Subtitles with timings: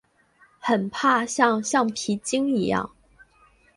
[0.57, 2.89] 很怕像橡皮筋一样